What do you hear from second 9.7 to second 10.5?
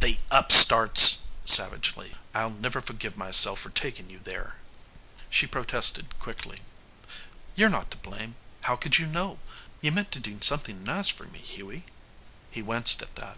You meant to do